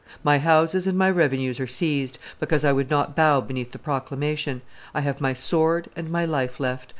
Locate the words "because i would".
2.39-2.89